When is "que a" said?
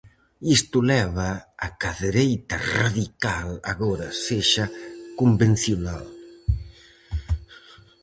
1.79-1.97